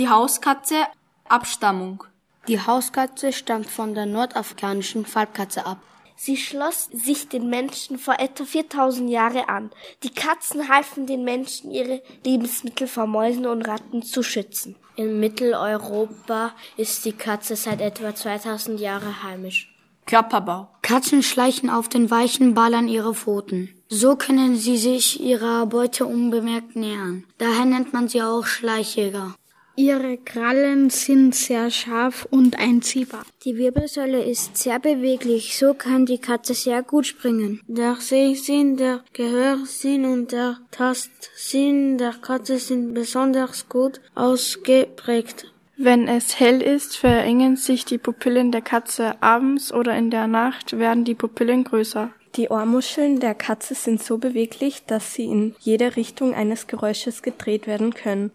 Die 0.00 0.08
Hauskatze 0.08 0.86
Abstammung. 1.28 2.04
Die 2.48 2.58
Hauskatze 2.58 3.34
stammt 3.34 3.66
von 3.66 3.94
der 3.94 4.06
nordafrikanischen 4.06 5.04
Farbkatze 5.04 5.66
ab. 5.66 5.76
Sie 6.16 6.38
schloss 6.38 6.88
sich 6.90 7.28
den 7.28 7.50
Menschen 7.50 7.98
vor 7.98 8.14
etwa 8.18 8.46
4000 8.46 9.10
Jahren 9.10 9.46
an. 9.46 9.70
Die 10.02 10.08
Katzen 10.08 10.70
halfen 10.70 11.06
den 11.06 11.22
Menschen, 11.22 11.70
ihre 11.70 12.00
Lebensmittel 12.24 12.86
vor 12.86 13.06
Mäusen 13.06 13.44
und 13.44 13.68
Ratten 13.68 14.02
zu 14.02 14.22
schützen. 14.22 14.74
In 14.96 15.20
Mitteleuropa 15.20 16.52
ist 16.78 17.04
die 17.04 17.12
Katze 17.12 17.54
seit 17.54 17.82
etwa 17.82 18.14
2000 18.14 18.80
Jahren 18.80 19.22
heimisch. 19.22 19.70
Körperbau. 20.06 20.68
Katzen 20.80 21.22
schleichen 21.22 21.68
auf 21.68 21.90
den 21.90 22.10
weichen 22.10 22.54
Ballern 22.54 22.88
ihre 22.88 23.14
Pfoten. 23.14 23.68
So 23.90 24.16
können 24.16 24.56
sie 24.56 24.78
sich 24.78 25.20
ihrer 25.20 25.66
Beute 25.66 26.06
unbemerkt 26.06 26.74
nähern. 26.74 27.26
Daher 27.36 27.66
nennt 27.66 27.92
man 27.92 28.08
sie 28.08 28.22
auch 28.22 28.46
Schleichjäger. 28.46 29.34
Ihre 29.76 30.18
Krallen 30.18 30.90
sind 30.90 31.34
sehr 31.34 31.70
scharf 31.70 32.26
und 32.30 32.58
einziehbar. 32.58 33.22
Die 33.44 33.56
Wirbelsäule 33.56 34.22
ist 34.22 34.56
sehr 34.56 34.78
beweglich, 34.78 35.56
so 35.56 35.74
kann 35.74 36.06
die 36.06 36.18
Katze 36.18 36.54
sehr 36.54 36.82
gut 36.82 37.06
springen. 37.06 37.60
Der 37.66 37.96
Sehsinn, 37.96 38.76
der 38.76 39.02
Gehörsinn 39.12 40.04
und 40.04 40.32
der 40.32 40.58
Tastsinn 40.70 41.96
der 41.98 42.14
Katze 42.20 42.58
sind 42.58 42.92
besonders 42.94 43.68
gut 43.68 44.00
ausgeprägt. 44.14 45.46
Wenn 45.76 46.08
es 46.08 46.38
hell 46.38 46.60
ist, 46.60 46.98
verengen 46.98 47.56
sich 47.56 47.86
die 47.86 47.96
Pupillen 47.96 48.52
der 48.52 48.60
Katze. 48.60 49.22
Abends 49.22 49.72
oder 49.72 49.96
in 49.96 50.10
der 50.10 50.26
Nacht 50.26 50.78
werden 50.78 51.04
die 51.04 51.14
Pupillen 51.14 51.64
größer. 51.64 52.10
Die 52.36 52.48
Ohrmuscheln 52.48 53.18
der 53.18 53.34
Katze 53.34 53.74
sind 53.74 54.02
so 54.02 54.18
beweglich, 54.18 54.84
dass 54.86 55.14
sie 55.14 55.24
in 55.24 55.56
jede 55.58 55.96
Richtung 55.96 56.32
eines 56.32 56.68
Geräusches 56.68 57.22
gedreht 57.22 57.66
werden 57.66 57.92
können. 57.92 58.30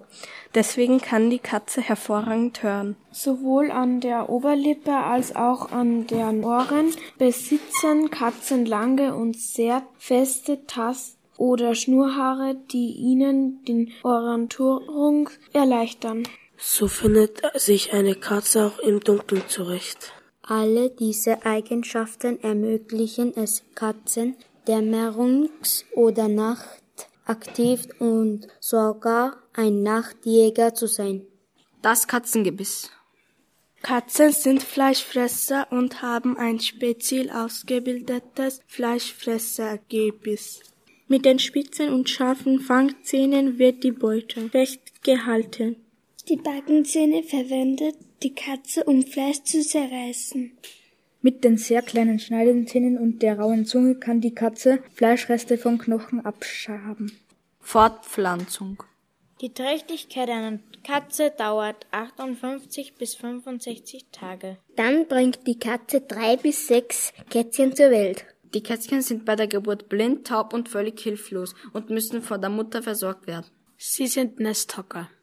Deswegen 0.54 1.00
kann 1.00 1.30
die 1.30 1.40
Katze 1.40 1.82
hervorragend 1.82 2.62
hören. 2.62 2.98
Sowohl 3.12 3.72
an 3.72 4.02
der 4.02 4.30
Oberlippe 4.30 4.92
als 4.92 5.36
auch 5.36 5.72
an 5.72 6.08
den 6.08 6.44
Ohren 6.44 6.94
besitzen 7.18 8.10
Katzen 8.10 8.66
lange 8.66 9.16
und 9.16 9.40
sehr 9.40 9.84
feste 9.98 10.66
Tast- 10.66 11.18
oder 11.38 11.74
Schnurhaare, 11.76 12.56
die 12.72 12.92
ihnen 12.92 13.64
den 13.64 13.92
Orientierung 14.04 15.30
erleichtern. 15.54 16.24
So 16.58 16.88
findet 16.88 17.42
sich 17.56 17.94
eine 17.94 18.16
Katze 18.16 18.66
auch 18.66 18.80
im 18.80 19.00
Dunkeln 19.02 19.44
zurecht. 19.48 20.15
Alle 20.48 20.92
diese 20.92 21.44
Eigenschaften 21.44 22.40
ermöglichen 22.44 23.36
es 23.36 23.64
Katzen, 23.74 24.36
dämmerungs- 24.68 25.86
oder 25.96 26.28
nachtaktiv 26.28 27.88
und 27.98 28.48
sogar 28.60 29.38
ein 29.54 29.82
Nachtjäger 29.82 30.76
zu 30.76 30.86
sein. 30.86 31.26
Das 31.82 32.08
Katzengebiss. 32.08 32.92
Katzen 33.82 34.32
sind 34.34 34.62
Fleischfresser 34.62 35.66
und 35.72 36.04
haben 36.04 36.38
ein 36.38 36.60
speziell 36.60 37.32
ausgebildetes 37.32 38.62
Fleischfressergebiss. 38.68 40.62
Mit 41.08 41.26
den 41.26 41.40
spitzen 41.40 41.92
und 41.92 42.08
scharfen 42.08 42.60
Fangzähnen 42.60 43.58
wird 43.58 43.84
die 43.84 43.92
Beute 43.92 44.50
festgehalten. 44.50 45.85
Die 46.28 46.38
Backenzähne 46.38 47.22
verwendet 47.22 47.96
die 48.24 48.34
Katze, 48.34 48.84
um 48.86 49.04
Fleisch 49.04 49.44
zu 49.44 49.62
zerreißen. 49.62 50.58
Mit 51.22 51.44
den 51.44 51.58
sehr 51.58 51.84
kleinen 51.84 52.18
Schneidezähnen 52.18 52.98
und 52.98 53.22
der 53.22 53.40
rauen 53.40 53.68
Zunge 53.68 53.96
kann 53.96 54.22
die 54.22 54.34
Katze 54.34 54.80
Fleischreste 54.94 55.60
vom 55.60 55.78
Knochen 55.78 56.26
abschaben. 56.26 57.12
Fortpflanzung. 57.60 58.82
Die 59.42 59.54
Trächtigkeit 59.54 60.30
einer 60.30 60.60
Katze 60.84 61.32
dauert 61.38 61.86
58 61.92 62.96
bis 62.96 63.14
65 63.16 64.06
Tage. 64.12 64.58
Dann 64.76 65.08
bringt 65.08 65.46
die 65.46 65.60
Katze 65.60 66.02
drei 66.02 66.38
bis 66.38 66.68
sechs 66.68 67.14
Kätzchen 67.30 67.76
zur 67.76 67.92
Welt. 67.92 68.26
Die 68.56 68.64
Kätzchen 68.64 69.02
sind 69.02 69.26
bei 69.26 69.36
der 69.36 69.48
Geburt 69.48 69.90
blind, 69.90 70.26
taub 70.26 70.54
und 70.54 70.70
völlig 70.70 71.00
hilflos 71.00 71.54
und 71.74 71.92
müssen 71.92 72.24
von 72.24 72.42
der 72.42 72.50
Mutter 72.50 72.82
versorgt 72.82 73.28
werden. 73.28 73.48
Sie 73.78 74.08
sind 74.08 74.40
Nesthocker. 74.40 75.10